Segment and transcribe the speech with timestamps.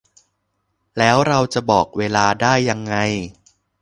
[0.97, 2.95] แล้วเราจะบอกเวลาได้ยังไง